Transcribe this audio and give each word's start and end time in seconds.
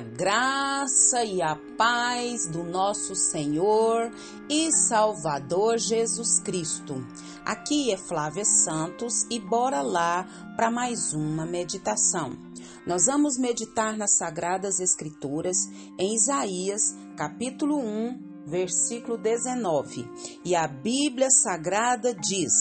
A 0.00 0.02
graça 0.02 1.22
e 1.26 1.42
a 1.42 1.54
paz 1.76 2.46
do 2.46 2.64
nosso 2.64 3.14
Senhor 3.14 4.10
e 4.48 4.72
Salvador 4.72 5.76
Jesus 5.76 6.40
Cristo. 6.40 7.06
Aqui 7.44 7.92
é 7.92 7.98
Flávia 7.98 8.46
Santos 8.46 9.26
e 9.30 9.38
bora 9.38 9.82
lá 9.82 10.26
para 10.56 10.70
mais 10.70 11.12
uma 11.12 11.44
meditação. 11.44 12.34
Nós 12.86 13.04
vamos 13.04 13.36
meditar 13.36 13.94
nas 13.94 14.16
Sagradas 14.16 14.80
Escrituras 14.80 15.68
em 15.98 16.14
Isaías, 16.14 16.96
capítulo 17.14 17.76
1, 17.78 18.46
versículo 18.46 19.18
19. 19.18 20.08
E 20.42 20.56
a 20.56 20.66
Bíblia 20.66 21.28
Sagrada 21.30 22.14
diz: 22.14 22.54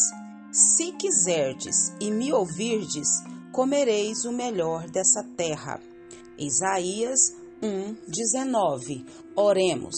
Se 0.51 0.91
quiserdes 0.91 1.93
e 2.01 2.11
me 2.11 2.33
ouvirdes, 2.33 3.07
comereis 3.53 4.25
o 4.25 4.33
melhor 4.33 4.89
dessa 4.89 5.23
terra. 5.37 5.79
Isaías 6.39 7.35
1:19. 7.61 9.05
Oremos. 9.35 9.95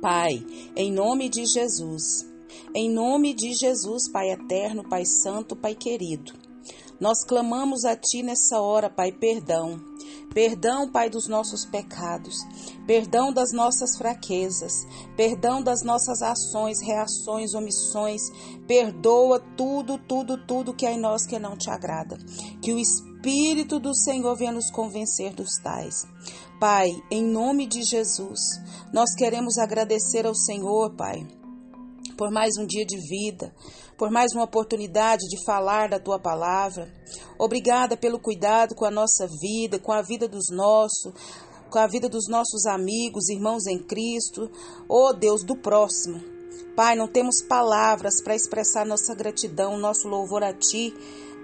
Pai, 0.00 0.44
em 0.76 0.92
nome 0.92 1.28
de 1.28 1.46
Jesus, 1.46 2.26
em 2.74 2.90
nome 2.90 3.34
de 3.34 3.52
Jesus, 3.54 4.10
Pai 4.10 4.30
eterno, 4.30 4.82
Pai 4.88 5.04
santo, 5.06 5.54
Pai 5.54 5.74
querido, 5.76 6.32
nós 7.02 7.24
clamamos 7.24 7.84
a 7.84 7.96
Ti 7.96 8.22
nessa 8.22 8.60
hora, 8.60 8.88
Pai, 8.88 9.10
perdão. 9.10 9.80
Perdão, 10.32 10.88
Pai, 10.88 11.10
dos 11.10 11.26
nossos 11.28 11.64
pecados, 11.64 12.36
perdão 12.86 13.32
das 13.32 13.52
nossas 13.52 13.98
fraquezas, 13.98 14.86
perdão 15.16 15.60
das 15.60 15.82
nossas 15.82 16.22
ações, 16.22 16.80
reações, 16.80 17.54
omissões. 17.54 18.22
Perdoa 18.68 19.40
tudo, 19.56 19.98
tudo, 19.98 20.38
tudo 20.46 20.72
que 20.72 20.86
é 20.86 20.92
em 20.92 21.00
nós 21.00 21.26
que 21.26 21.38
não 21.40 21.56
te 21.56 21.68
agrada. 21.70 22.16
Que 22.62 22.72
o 22.72 22.78
Espírito 22.78 23.11
Espírito 23.22 23.78
do 23.78 23.94
Senhor 23.94 24.34
venha 24.34 24.50
nos 24.50 24.68
convencer 24.68 25.32
dos 25.32 25.50
tais. 25.62 25.94
Pai, 26.58 26.88
em 27.08 27.22
nome 27.22 27.68
de 27.68 27.84
Jesus, 27.84 28.40
nós 28.92 29.14
queremos 29.14 29.58
agradecer 29.58 30.26
ao 30.26 30.34
Senhor, 30.34 30.92
Pai, 30.96 31.24
por 32.18 32.32
mais 32.32 32.56
um 32.58 32.66
dia 32.66 32.84
de 32.84 32.98
vida, 32.98 33.54
por 33.96 34.10
mais 34.10 34.32
uma 34.34 34.42
oportunidade 34.42 35.22
de 35.28 35.44
falar 35.46 35.88
da 35.88 36.00
tua 36.00 36.18
palavra. 36.18 36.92
Obrigada 37.38 37.96
pelo 37.96 38.18
cuidado 38.18 38.74
com 38.74 38.84
a 38.84 38.90
nossa 38.90 39.28
vida, 39.40 39.78
com 39.78 39.92
a 39.92 40.02
vida 40.02 40.26
dos 40.26 40.46
nossos, 40.50 41.14
com 41.70 41.78
a 41.78 41.86
vida 41.86 42.08
dos 42.08 42.26
nossos 42.28 42.66
amigos, 42.66 43.28
irmãos 43.28 43.68
em 43.68 43.78
Cristo. 43.78 44.50
Oh 44.88 45.12
Deus, 45.12 45.44
do 45.44 45.54
próximo. 45.54 46.20
Pai, 46.74 46.96
não 46.96 47.06
temos 47.06 47.40
palavras 47.40 48.20
para 48.20 48.34
expressar 48.34 48.84
nossa 48.84 49.14
gratidão, 49.14 49.78
nosso 49.78 50.08
louvor 50.08 50.42
a 50.42 50.52
Ti 50.52 50.92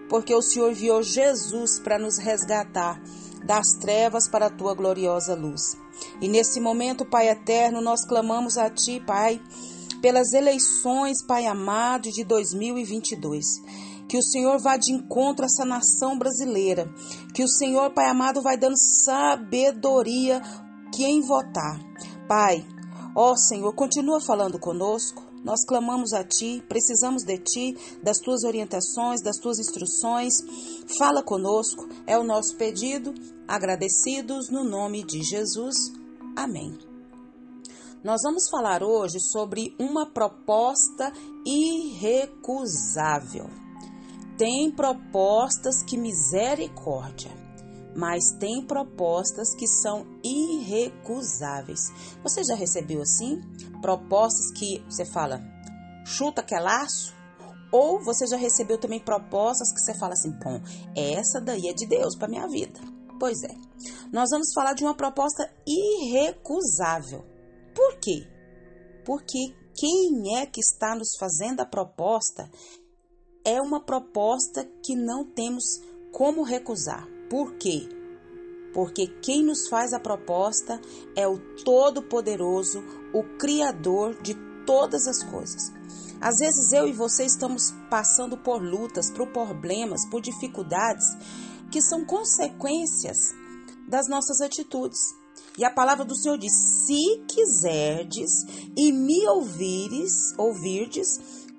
porque 0.09 0.35
o 0.35 0.43
Senhor 0.43 0.71
enviou 0.71 1.03
Jesus 1.03 1.79
para 1.79 1.99
nos 1.99 2.19
resgatar 2.19 3.01
das 3.45 3.75
trevas 3.81 4.29
para 4.29 4.47
a 4.47 4.51
tua 4.51 4.75
gloriosa 4.75 5.35
luz. 5.35 5.77
E 6.21 6.29
nesse 6.29 6.61
momento, 6.61 7.05
Pai 7.05 7.29
eterno, 7.29 7.81
nós 7.81 8.05
clamamos 8.07 8.57
a 8.57 8.71
Ti, 8.71 9.01
Pai, 9.07 9.41
pelas 10.01 10.33
eleições, 10.33 11.25
Pai 11.25 11.47
amado, 11.47 12.11
de 12.11 12.25
2022. 12.25 13.45
Que 14.09 14.17
o 14.17 14.23
Senhor 14.23 14.59
vá 14.59 14.77
de 14.77 14.93
encontro 14.93 15.45
a 15.45 15.47
essa 15.47 15.65
nação 15.65 16.19
brasileira. 16.19 16.91
Que 17.35 17.43
o 17.43 17.49
Senhor, 17.49 17.91
Pai 17.91 18.07
amado, 18.07 18.41
vai 18.41 18.57
dando 18.57 18.77
sabedoria 18.79 20.41
que 20.95 21.05
em 21.05 21.21
votar. 21.21 21.79
Pai, 22.27 22.67
ó 23.15 23.37
Senhor, 23.37 23.73
continua 23.75 24.21
falando 24.21 24.59
conosco. 24.59 25.28
Nós 25.45 25.65
clamamos 25.65 26.13
a 26.13 26.25
Ti, 26.25 26.63
precisamos 26.69 27.23
de 27.23 27.39
Ti, 27.39 27.77
das 28.03 28.19
Tuas 28.19 28.45
orientações, 28.45 29.23
das 29.23 29.39
Tuas 29.39 29.59
instruções. 29.59 30.35
Fala 30.99 31.23
conosco, 31.23 31.89
é 32.07 32.19
o 32.19 32.25
nosso 32.25 32.57
pedido, 32.57 33.15
agradecidos 33.47 34.51
no 34.51 34.65
nome 34.65 35.05
de 35.05 35.23
Jesus. 35.23 35.77
Amém. 36.37 36.77
Nós 38.03 38.21
vamos 38.23 38.49
falar 38.49 38.83
hoje 38.83 39.19
sobre 39.21 39.75
uma 39.79 40.07
proposta 40.07 41.13
irrecusável. 41.45 43.49
Tem 44.37 44.71
propostas 44.71 45.83
que 45.83 45.97
misericórdia 45.97 47.48
mas 47.95 48.31
tem 48.39 48.65
propostas 48.65 49.55
que 49.55 49.67
são 49.67 50.07
irrecusáveis. 50.23 51.81
Você 52.23 52.45
já 52.45 52.55
recebeu 52.55 53.03
assim? 53.03 53.41
Propostas 53.81 54.53
que 54.53 54.83
você 54.89 55.05
fala, 55.05 55.41
chuta 56.05 56.43
que 56.43 56.55
é 56.55 56.61
laço? 56.61 57.15
Ou 57.71 58.03
você 58.03 58.27
já 58.27 58.37
recebeu 58.37 58.79
também 58.79 59.01
propostas 59.01 59.73
que 59.73 59.81
você 59.81 59.95
fala 59.95 60.15
assim, 60.15 60.31
bom, 60.31 60.61
essa 60.97 61.41
daí 61.41 61.69
é 61.69 61.75
de 61.75 61.87
Deus 61.87 62.17
para 62.17 62.29
minha 62.29 62.49
vida. 62.49 62.81
Pois 63.19 63.43
é. 63.43 63.55
Nós 64.13 64.31
vamos 64.31 64.53
falar 64.55 64.73
de 64.73 64.85
uma 64.85 64.95
proposta 64.95 65.51
irrecusável. 65.67 67.25
Por 67.75 67.99
quê? 67.99 68.27
Porque 69.05 69.55
quem 69.75 70.37
é 70.37 70.47
que 70.47 70.61
está 70.61 70.95
nos 70.95 71.17
fazendo 71.19 71.61
a 71.61 71.67
proposta 71.67 72.51
é 73.45 73.61
uma 73.61 73.81
proposta 73.85 74.65
que 74.85 74.95
não 74.95 75.25
temos 75.25 75.65
como 76.13 76.43
recusar. 76.43 77.07
Por 77.29 77.55
quê? 77.55 77.89
Porque 78.73 79.07
quem 79.23 79.45
nos 79.45 79.69
faz 79.69 79.93
a 79.93 80.01
proposta 80.01 80.81
é 81.17 81.27
o 81.27 81.39
Todo-Poderoso, 81.65 82.83
o 83.13 83.23
Criador 83.39 84.21
de 84.23 84.35
todas 84.67 85.07
as 85.07 85.23
coisas. 85.23 85.73
Às 86.21 86.39
vezes 86.39 86.73
eu 86.73 86.87
e 86.87 86.93
você 86.93 87.25
estamos 87.25 87.73
passando 87.89 88.37
por 88.37 88.63
lutas, 88.63 89.11
por 89.11 89.29
problemas, 89.29 90.05
por 90.11 90.21
dificuldades 90.21 91.07
que 91.71 91.81
são 91.81 92.05
consequências 92.05 93.35
das 93.89 94.09
nossas 94.09 94.41
atitudes. 94.41 94.99
E 95.57 95.65
a 95.65 95.71
palavra 95.71 96.05
do 96.05 96.17
Senhor 96.17 96.37
diz: 96.39 96.53
Se 96.87 97.25
quiserdes 97.29 98.31
e 98.77 98.93
me 98.93 99.27
ouvires, 99.29 100.35
ouvirdes, 100.37 101.09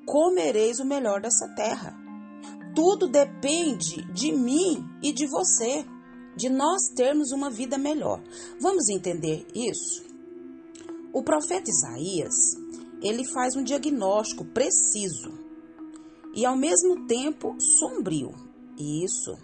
comereis 0.06 0.80
o 0.80 0.86
melhor 0.86 1.22
dessa 1.22 1.48
terra. 1.56 2.09
Tudo 2.82 3.10
depende 3.10 4.06
de 4.14 4.32
mim 4.32 4.90
e 5.04 5.12
de 5.12 5.28
você, 5.28 5.86
de 6.38 6.48
nós 6.48 6.84
termos 6.96 7.30
uma 7.34 7.50
vida 7.50 7.78
melhor. 7.78 8.24
Vamos 8.58 8.88
entender 8.88 9.46
isso? 9.54 10.02
O 11.12 11.22
profeta 11.22 11.70
Isaías, 11.70 12.34
ele 13.02 13.28
faz 13.34 13.58
um 13.58 13.64
diagnóstico 13.64 14.46
preciso 14.46 15.30
e 16.34 16.46
ao 16.46 16.56
mesmo 16.56 17.06
tempo 17.06 17.54
sombrio. 17.60 18.32
Isso. 18.78 19.38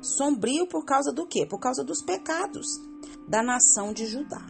Sombrio 0.00 0.66
por 0.66 0.82
causa 0.82 1.12
do 1.12 1.26
quê? 1.26 1.44
Por 1.44 1.60
causa 1.60 1.84
dos 1.84 2.02
pecados 2.02 2.66
da 3.28 3.42
nação 3.42 3.92
de 3.92 4.06
Judá. 4.06 4.40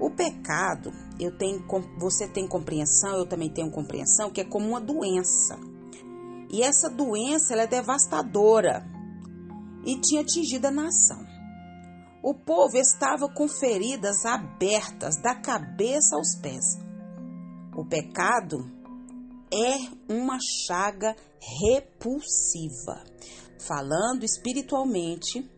O 0.00 0.08
pecado, 0.08 0.92
eu 1.18 1.36
tenho, 1.36 1.64
você 1.98 2.28
tem 2.28 2.46
compreensão, 2.46 3.18
eu 3.18 3.26
também 3.26 3.52
tenho 3.52 3.72
compreensão, 3.72 4.30
que 4.30 4.40
é 4.40 4.44
como 4.44 4.68
uma 4.68 4.80
doença 4.80 5.73
e 6.54 6.62
essa 6.62 6.88
doença 6.88 7.56
é 7.56 7.66
devastadora 7.66 8.86
e 9.84 10.00
tinha 10.00 10.20
atingido 10.20 10.68
a 10.68 10.70
nação. 10.70 11.26
O 12.22 12.32
povo 12.32 12.76
estava 12.76 13.28
com 13.28 13.48
feridas 13.48 14.24
abertas 14.24 15.16
da 15.20 15.34
cabeça 15.34 16.14
aos 16.14 16.36
pés. 16.40 16.78
O 17.76 17.84
pecado 17.84 18.70
é 19.52 20.12
uma 20.12 20.38
chaga 20.68 21.16
repulsiva. 21.60 23.02
Falando 23.58 24.22
espiritualmente, 24.22 25.50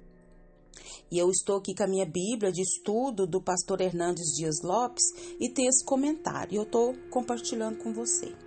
e 1.12 1.18
eu 1.18 1.28
estou 1.28 1.58
aqui 1.58 1.74
com 1.74 1.82
a 1.82 1.88
minha 1.88 2.06
Bíblia 2.06 2.50
de 2.50 2.62
estudo 2.62 3.26
do 3.26 3.42
pastor 3.42 3.82
Hernandes 3.82 4.34
Dias 4.34 4.62
Lopes 4.64 5.04
e 5.38 5.52
tem 5.52 5.66
esse 5.66 5.84
comentário. 5.84 6.56
Eu 6.56 6.62
estou 6.62 6.94
compartilhando 7.10 7.82
com 7.82 7.92
você. 7.92 8.45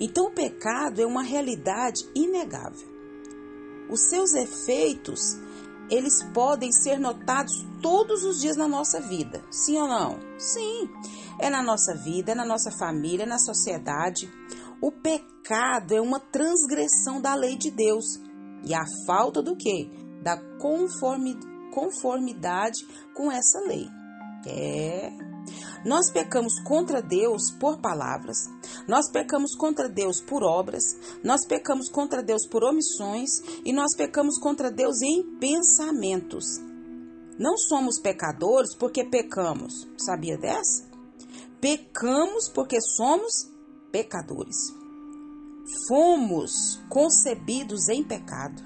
Então, 0.00 0.26
o 0.26 0.30
pecado 0.30 1.00
é 1.00 1.06
uma 1.06 1.22
realidade 1.22 2.08
inegável. 2.14 2.88
Os 3.90 4.08
seus 4.08 4.34
efeitos, 4.34 5.20
eles 5.90 6.22
podem 6.34 6.70
ser 6.70 6.98
notados 6.98 7.66
todos 7.82 8.22
os 8.22 8.40
dias 8.40 8.56
na 8.56 8.68
nossa 8.68 9.00
vida. 9.00 9.42
Sim 9.50 9.78
ou 9.78 9.88
não? 9.88 10.18
Sim. 10.38 10.88
É 11.40 11.48
na 11.48 11.62
nossa 11.62 11.94
vida, 11.94 12.32
é 12.32 12.34
na 12.34 12.44
nossa 12.44 12.70
família, 12.78 13.22
é 13.24 13.26
na 13.26 13.38
sociedade. 13.38 14.30
O 14.80 14.92
pecado 14.92 15.92
é 15.94 16.00
uma 16.00 16.20
transgressão 16.20 17.20
da 17.20 17.34
lei 17.34 17.56
de 17.56 17.70
Deus. 17.70 18.04
E 18.64 18.74
a 18.74 18.84
falta 19.06 19.42
do 19.42 19.56
quê? 19.56 19.90
Da 20.22 20.36
conformidade 21.72 22.86
com 23.14 23.32
essa 23.32 23.60
lei. 23.60 23.88
É 24.46 25.27
nós 25.84 26.10
pecamos 26.10 26.60
contra 26.60 27.00
Deus 27.02 27.50
por 27.58 27.80
palavras, 27.80 28.36
nós 28.86 29.10
pecamos 29.10 29.54
contra 29.56 29.88
Deus 29.88 30.20
por 30.20 30.42
obras, 30.42 30.82
nós 31.22 31.46
pecamos 31.46 31.88
contra 31.90 32.22
Deus 32.22 32.46
por 32.46 32.64
omissões 32.64 33.30
e 33.64 33.72
nós 33.72 33.94
pecamos 33.96 34.38
contra 34.38 34.70
Deus 34.70 35.00
em 35.02 35.22
pensamentos. 35.38 36.44
Não 37.38 37.56
somos 37.56 38.00
pecadores 38.00 38.74
porque 38.74 39.04
pecamos. 39.04 39.86
Sabia 39.96 40.36
dessa? 40.36 40.84
Pecamos 41.60 42.48
porque 42.48 42.80
somos 42.80 43.48
pecadores. 43.92 44.56
Fomos 45.86 46.80
concebidos 46.88 47.88
em 47.88 48.02
pecado, 48.02 48.62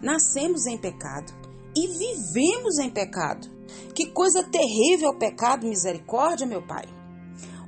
nascemos 0.00 0.66
em 0.66 0.78
pecado 0.78 1.32
e 1.76 1.86
vivemos 1.86 2.78
em 2.78 2.90
pecado. 2.90 3.53
Que 3.94 4.06
coisa 4.06 4.42
terrível 4.42 5.10
o 5.10 5.18
pecado, 5.18 5.66
misericórdia, 5.66 6.46
meu 6.46 6.66
Pai. 6.66 6.84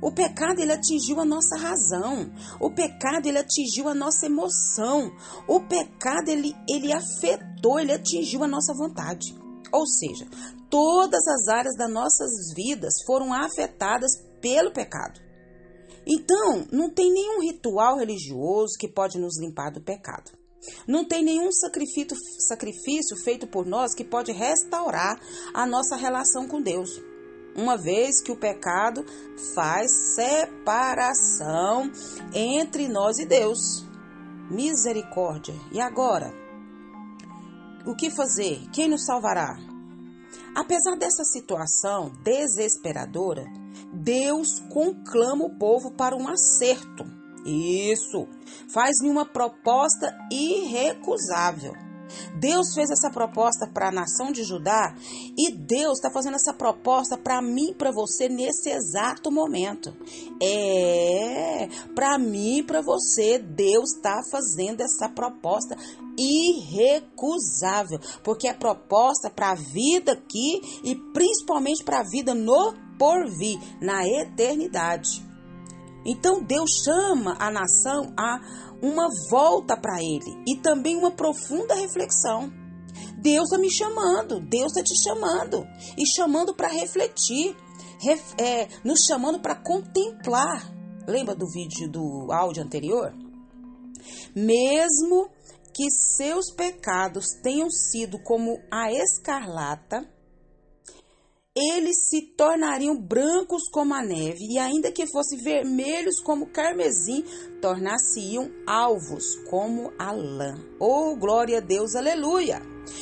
O 0.01 0.11
pecado 0.11 0.59
ele 0.59 0.71
atingiu 0.71 1.19
a 1.19 1.25
nossa 1.25 1.57
razão. 1.57 2.31
O 2.59 2.69
pecado 2.69 3.27
ele 3.27 3.39
atingiu 3.39 3.87
a 3.89 3.95
nossa 3.95 4.27
emoção. 4.27 5.11
O 5.47 5.61
pecado 5.61 6.29
ele, 6.29 6.53
ele 6.69 6.93
afetou, 6.93 7.79
ele 7.79 7.93
atingiu 7.93 8.43
a 8.43 8.47
nossa 8.47 8.73
vontade. 8.73 9.35
Ou 9.73 9.85
seja, 9.87 10.27
todas 10.69 11.25
as 11.27 11.47
áreas 11.47 11.75
das 11.75 11.91
nossas 11.91 12.29
vidas 12.55 12.93
foram 13.05 13.33
afetadas 13.33 14.11
pelo 14.39 14.71
pecado. 14.71 15.19
Então, 16.05 16.65
não 16.71 16.89
tem 16.89 17.11
nenhum 17.11 17.41
ritual 17.41 17.97
religioso 17.97 18.77
que 18.79 18.87
pode 18.87 19.19
nos 19.19 19.39
limpar 19.39 19.71
do 19.71 19.81
pecado. 19.81 20.31
Não 20.87 21.05
tem 21.05 21.23
nenhum 21.23 21.51
sacrifício, 21.51 22.17
sacrifício 22.39 23.15
feito 23.23 23.47
por 23.47 23.65
nós 23.65 23.93
que 23.93 24.03
pode 24.03 24.31
restaurar 24.31 25.19
a 25.53 25.65
nossa 25.65 25.95
relação 25.95 26.47
com 26.47 26.61
Deus 26.61 26.89
uma 27.57 27.75
vez 27.75 28.21
que 28.21 28.31
o 28.31 28.35
pecado 28.35 29.03
faz 29.55 29.91
separação 30.13 31.91
entre 32.31 32.87
nós 32.87 33.17
e 33.17 33.25
Deus. 33.25 33.83
Misericórdia. 34.51 35.55
E 35.71 35.81
agora? 35.81 36.31
O 37.85 37.95
que 37.95 38.11
fazer? 38.11 38.69
Quem 38.71 38.87
nos 38.87 39.05
salvará? 39.05 39.57
Apesar 40.55 40.95
dessa 40.97 41.23
situação 41.23 42.11
desesperadora, 42.23 43.43
Deus 43.91 44.59
conclama 44.71 45.45
o 45.45 45.57
povo 45.57 45.91
para 45.91 46.15
um 46.15 46.27
acerto. 46.27 47.16
Isso, 47.45 48.27
faz-lhe 48.67 49.09
uma 49.09 49.25
proposta 49.25 50.17
irrecusável. 50.31 51.87
Deus 52.39 52.73
fez 52.73 52.89
essa 52.89 53.09
proposta 53.09 53.67
para 53.67 53.89
a 53.89 53.91
nação 53.91 54.31
de 54.31 54.43
Judá 54.43 54.95
e 55.37 55.51
Deus 55.51 55.97
está 55.97 56.09
fazendo 56.11 56.35
essa 56.35 56.53
proposta 56.53 57.17
para 57.17 57.41
mim, 57.41 57.73
para 57.73 57.91
você 57.91 58.29
nesse 58.29 58.69
exato 58.69 59.31
momento. 59.31 59.93
É, 60.41 61.67
para 61.93 62.17
mim, 62.17 62.63
para 62.63 62.81
você, 62.81 63.37
Deus 63.37 63.95
está 63.95 64.21
fazendo 64.31 64.81
essa 64.81 65.09
proposta 65.09 65.75
irrecusável, 66.17 67.99
porque 68.23 68.47
é 68.47 68.53
proposta 68.53 69.29
para 69.29 69.51
a 69.51 69.55
vida 69.55 70.13
aqui 70.13 70.61
e 70.83 70.95
principalmente 71.13 71.83
para 71.83 71.99
a 71.99 72.09
vida 72.09 72.33
no 72.33 72.73
porvir, 72.97 73.59
na 73.79 74.07
eternidade. 74.07 75.26
Então 76.07 76.41
Deus 76.41 76.69
chama 76.85 77.35
a 77.37 77.51
nação 77.51 78.13
a 78.17 78.39
uma 78.81 79.09
volta 79.29 79.75
para 79.75 80.01
Ele 80.01 80.41
e 80.47 80.55
também 80.61 80.95
uma 80.95 81.11
profunda 81.11 81.75
reflexão. 81.75 82.49
Deus 83.19 83.45
está 83.45 83.57
me 83.57 83.69
chamando, 83.69 84.39
Deus 84.39 84.71
está 84.71 84.81
te 84.81 84.95
chamando 85.03 85.67
e 85.97 86.07
chamando 86.15 86.55
para 86.55 86.69
refletir, 86.69 87.55
ref, 87.99 88.33
é, 88.39 88.69
nos 88.85 89.01
chamando 89.05 89.39
para 89.39 89.55
contemplar. 89.55 90.73
Lembra 91.05 91.35
do 91.35 91.47
vídeo 91.47 91.89
do 91.91 92.31
áudio 92.31 92.63
anterior? 92.63 93.13
Mesmo 94.33 95.29
que 95.73 95.89
seus 95.91 96.51
pecados 96.55 97.25
tenham 97.43 97.69
sido 97.69 98.17
como 98.23 98.59
a 98.71 98.91
escarlata, 98.91 100.07
eles 101.57 102.07
se 102.07 102.21
tornariam 102.21 102.95
brancos 102.95 103.63
como 103.71 103.93
a 103.95 104.03
neve, 104.03 104.45
e 104.47 104.59
ainda 104.59 104.91
que 104.91 105.07
fossem 105.07 105.39
vermelhos 105.39 106.19
como 106.19 106.47
carmesim, 106.47 107.23
tornar-se-iam 107.59 108.51
alvos 108.65 109.35
como 109.49 109.91
a 109.97 110.11
lã. 110.11 110.55
Oh, 110.79 111.15
glória 111.15 111.57
a 111.57 111.61
Deus, 111.61 111.95
aleluia! 111.95 112.61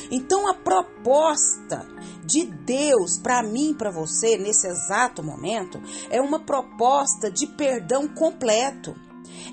Então 0.10 0.48
a 0.48 0.54
proposta 0.54 1.86
de 2.26 2.46
Deus 2.46 3.20
para 3.22 3.44
mim 3.44 3.74
para 3.78 3.92
você 3.92 4.38
nesse 4.38 4.68
exato 4.68 5.22
momento 5.22 5.80
é 6.10 6.22
uma 6.22 6.40
proposta 6.40 7.30
de 7.30 7.46
perdão 7.48 8.08
completo. 8.08 8.96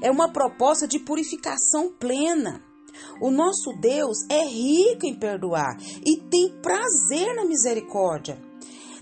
É 0.00 0.10
uma 0.10 0.32
proposta 0.32 0.86
de 0.86 0.98
purificação 0.98 1.90
plena. 1.90 2.62
O 3.20 3.30
nosso 3.30 3.72
Deus 3.80 4.18
é 4.30 4.44
rico 4.44 5.06
em 5.06 5.18
perdoar 5.18 5.76
e 6.04 6.16
tem 6.16 6.52
prazer 6.60 7.34
na 7.34 7.44
misericórdia. 7.44 8.51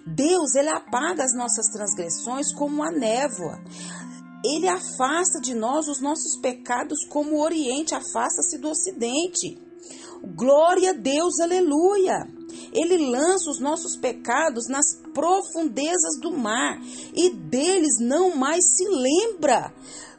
Deus, 0.07 0.55
ele 0.55 0.69
apaga 0.69 1.25
as 1.25 1.35
nossas 1.35 1.67
transgressões 1.67 2.53
como 2.55 2.83
a 2.83 2.91
névoa. 2.91 3.61
Ele 4.45 4.69
afasta 4.69 5.41
de 5.41 5.55
nós 5.55 5.87
os 5.87 6.01
nossos 6.01 6.41
pecados 6.41 6.99
como 7.09 7.37
o 7.37 7.43
Oriente 7.43 7.95
afasta-se 7.95 8.59
do 8.59 8.71
Ocidente. 8.71 9.59
Glória 10.35 10.91
a 10.91 10.95
Deus, 10.95 11.39
aleluia! 11.41 12.27
Ele 12.73 13.11
lança 13.11 13.51
os 13.51 13.61
nossos 13.61 13.97
pecados 13.97 14.69
nas 14.69 14.87
profundezas 15.13 16.21
do 16.21 16.31
mar 16.31 16.81
e 17.15 17.31
deles 17.31 17.99
não 18.01 18.37
mais 18.37 18.61
se 18.77 18.85
lembra. 18.87 19.73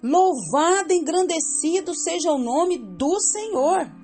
Louvado, 0.03 0.91
engrandecido 0.91 1.95
seja 1.95 2.31
o 2.31 2.39
nome 2.39 2.77
do 2.77 3.19
Senhor. 3.19 4.00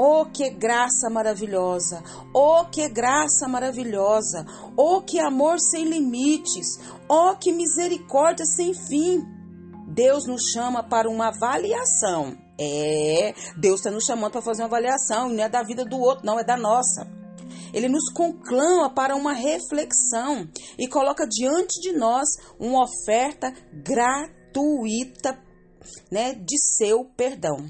Oh, 0.00 0.26
que 0.26 0.48
graça 0.50 1.10
maravilhosa! 1.10 2.04
Oh, 2.32 2.64
que 2.70 2.88
graça 2.88 3.48
maravilhosa! 3.48 4.46
Oh, 4.76 5.02
que 5.02 5.18
amor 5.18 5.58
sem 5.58 5.86
limites! 5.86 6.78
Oh, 7.08 7.34
que 7.34 7.50
misericórdia 7.50 8.46
sem 8.46 8.72
fim! 8.72 9.26
Deus 9.88 10.24
nos 10.24 10.52
chama 10.52 10.84
para 10.84 11.10
uma 11.10 11.30
avaliação. 11.30 12.38
É, 12.60 13.34
Deus 13.56 13.80
está 13.80 13.90
nos 13.90 14.04
chamando 14.04 14.30
para 14.30 14.40
fazer 14.40 14.62
uma 14.62 14.68
avaliação, 14.68 15.30
não 15.30 15.42
é 15.42 15.48
da 15.48 15.64
vida 15.64 15.84
do 15.84 15.98
outro, 15.98 16.24
não, 16.24 16.38
é 16.38 16.44
da 16.44 16.56
nossa. 16.56 17.04
Ele 17.74 17.88
nos 17.88 18.08
conclama 18.12 18.94
para 18.94 19.16
uma 19.16 19.32
reflexão 19.32 20.48
e 20.78 20.86
coloca 20.86 21.26
diante 21.26 21.80
de 21.80 21.90
nós 21.92 22.28
uma 22.56 22.84
oferta 22.84 23.52
gratuita 23.72 25.42
né, 26.08 26.34
de 26.34 26.56
seu 26.76 27.04
perdão. 27.16 27.66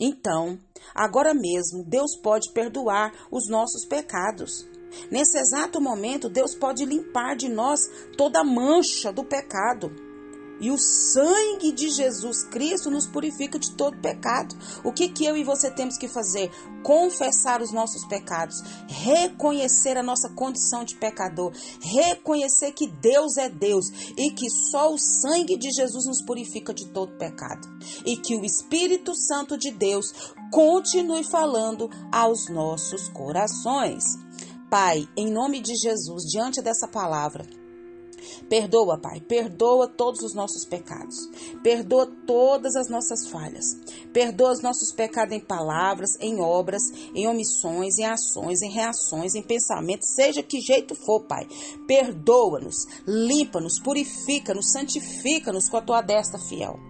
Então, 0.00 0.58
agora 0.94 1.34
mesmo, 1.34 1.84
Deus 1.84 2.16
pode 2.16 2.52
perdoar 2.52 3.12
os 3.30 3.48
nossos 3.48 3.84
pecados. 3.84 4.68
Nesse 5.10 5.38
exato 5.38 5.80
momento, 5.80 6.28
Deus 6.28 6.54
pode 6.54 6.84
limpar 6.84 7.36
de 7.36 7.48
nós 7.48 7.80
toda 8.16 8.44
mancha 8.44 9.12
do 9.12 9.24
pecado. 9.24 9.90
E 10.60 10.70
o 10.70 10.76
sangue 10.76 11.72
de 11.72 11.88
Jesus 11.88 12.44
Cristo 12.44 12.90
nos 12.90 13.06
purifica 13.06 13.58
de 13.58 13.72
todo 13.72 13.96
pecado. 13.96 14.54
O 14.84 14.92
que, 14.92 15.08
que 15.08 15.24
eu 15.24 15.34
e 15.34 15.42
você 15.42 15.70
temos 15.70 15.96
que 15.96 16.06
fazer? 16.06 16.50
Confessar 16.82 17.62
os 17.62 17.72
nossos 17.72 18.04
pecados, 18.06 18.62
reconhecer 18.86 19.96
a 19.96 20.02
nossa 20.02 20.28
condição 20.28 20.84
de 20.84 20.96
pecador, 20.96 21.52
reconhecer 21.80 22.72
que 22.72 22.86
Deus 22.86 23.38
é 23.38 23.48
Deus 23.48 23.86
e 24.18 24.30
que 24.32 24.50
só 24.50 24.92
o 24.92 24.98
sangue 24.98 25.56
de 25.56 25.70
Jesus 25.70 26.04
nos 26.04 26.22
purifica 26.22 26.74
de 26.74 26.86
todo 26.88 27.16
pecado. 27.16 27.66
E 28.04 28.18
que 28.18 28.36
o 28.36 28.44
Espírito 28.44 29.14
Santo 29.14 29.56
de 29.56 29.70
Deus 29.70 30.34
continue 30.50 31.24
falando 31.24 31.88
aos 32.12 32.48
nossos 32.48 33.08
corações. 33.08 34.04
Pai, 34.70 35.08
em 35.16 35.30
nome 35.30 35.60
de 35.60 35.74
Jesus, 35.74 36.24
diante 36.30 36.62
dessa 36.62 36.86
palavra, 36.86 37.44
Perdoa, 38.48 38.98
Pai, 38.98 39.20
perdoa 39.20 39.88
todos 39.88 40.22
os 40.22 40.34
nossos 40.34 40.64
pecados. 40.64 41.16
Perdoa 41.62 42.06
todas 42.26 42.74
as 42.76 42.88
nossas 42.88 43.28
falhas. 43.28 43.64
Perdoa 44.12 44.52
os 44.52 44.60
nossos 44.60 44.92
pecados 44.92 45.34
em 45.34 45.40
palavras, 45.40 46.10
em 46.20 46.40
obras, 46.40 46.82
em 47.14 47.26
omissões, 47.26 47.98
em 47.98 48.06
ações, 48.06 48.60
em 48.62 48.70
reações, 48.70 49.34
em 49.34 49.42
pensamentos, 49.42 50.14
seja 50.14 50.42
que 50.42 50.60
jeito 50.60 50.94
for, 50.94 51.20
Pai. 51.26 51.46
Perdoa-nos, 51.86 52.86
limpa-nos, 53.06 53.78
purifica-nos, 53.80 54.72
santifica-nos 54.72 55.68
com 55.68 55.76
a 55.76 55.82
tua 55.82 56.02
destra 56.02 56.38
fiel. 56.38 56.89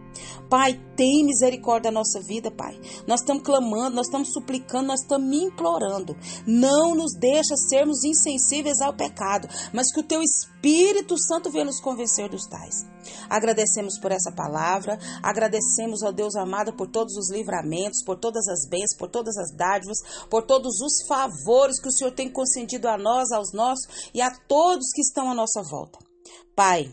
Pai, 0.50 0.74
tem 0.96 1.24
misericórdia 1.24 1.92
da 1.92 1.94
nossa 1.94 2.20
vida, 2.20 2.50
Pai. 2.50 2.76
Nós 3.06 3.20
estamos 3.20 3.44
clamando, 3.44 3.94
nós 3.94 4.08
estamos 4.08 4.32
suplicando, 4.32 4.88
nós 4.88 5.00
estamos 5.02 5.32
implorando. 5.32 6.16
Não 6.44 6.92
nos 6.92 7.14
deixa 7.16 7.56
sermos 7.56 8.02
insensíveis 8.02 8.80
ao 8.80 8.92
pecado, 8.92 9.46
mas 9.72 9.92
que 9.92 10.00
o 10.00 10.02
teu 10.02 10.20
Espírito 10.20 11.16
Santo 11.16 11.52
venha 11.52 11.66
nos 11.66 11.80
convencer 11.80 12.28
dos 12.28 12.46
tais. 12.46 12.84
Agradecemos 13.28 13.96
por 14.00 14.10
essa 14.10 14.32
palavra, 14.32 14.98
agradecemos 15.22 16.02
ao 16.02 16.12
Deus 16.12 16.34
amado 16.34 16.72
por 16.72 16.88
todos 16.88 17.16
os 17.16 17.30
livramentos, 17.30 18.02
por 18.04 18.18
todas 18.18 18.48
as 18.48 18.68
bênçãos, 18.68 18.98
por 18.98 19.08
todas 19.08 19.36
as 19.38 19.54
dádivas, 19.54 19.98
por 20.28 20.42
todos 20.42 20.80
os 20.80 21.06
favores 21.06 21.80
que 21.80 21.88
o 21.88 21.92
Senhor 21.92 22.10
tem 22.10 22.28
concedido 22.28 22.88
a 22.88 22.98
nós, 22.98 23.30
aos 23.30 23.52
nossos 23.52 24.10
e 24.12 24.20
a 24.20 24.32
todos 24.48 24.90
que 24.92 25.00
estão 25.00 25.30
à 25.30 25.34
nossa 25.34 25.62
volta. 25.62 26.00
Pai, 26.56 26.92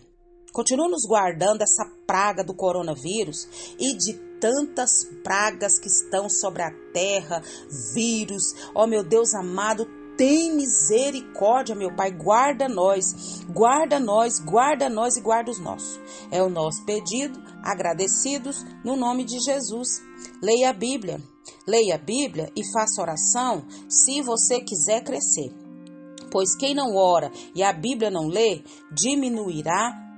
Continua 0.58 0.90
nos 0.90 1.06
guardando 1.08 1.62
essa 1.62 1.86
praga 2.08 2.44
do 2.44 2.52
coronavírus 2.52 3.76
e 3.78 3.96
de 3.96 4.14
tantas 4.42 4.90
pragas 5.24 5.78
que 5.78 5.88
estão 5.88 6.28
sobre 6.28 6.64
a 6.64 6.72
terra, 6.92 7.44
vírus. 7.94 8.56
Ó 8.74 8.84
oh, 8.84 8.88
meu 8.88 9.04
Deus 9.04 9.36
amado, 9.36 9.86
tem 10.18 10.56
misericórdia, 10.56 11.76
meu 11.76 11.96
Pai, 11.96 12.10
guarda 12.10 12.68
nós, 12.68 13.44
guarda 13.48 14.00
nós, 14.00 14.40
guarda 14.40 14.90
nós 14.90 15.16
e 15.16 15.22
guarda 15.22 15.52
os 15.52 15.60
nossos. 15.60 16.00
É 16.32 16.42
o 16.42 16.50
nosso 16.50 16.84
pedido, 16.86 17.40
agradecidos 17.62 18.66
no 18.84 18.96
nome 18.96 19.26
de 19.26 19.40
Jesus. 19.40 20.02
Leia 20.42 20.72
a 20.72 20.74
Bíblia, 20.74 21.22
leia 21.68 21.94
a 21.94 22.00
Bíblia 22.00 22.52
e 22.56 22.66
faça 22.74 23.00
oração 23.00 23.64
se 23.88 24.24
você 24.24 24.60
quiser 24.62 25.04
crescer. 25.04 25.54
Pois 26.32 26.56
quem 26.56 26.74
não 26.74 26.96
ora 26.96 27.32
e 27.54 27.62
a 27.62 27.72
Bíblia 27.72 28.10
não 28.10 28.28
lê, 28.28 28.64
diminuirá, 28.92 30.07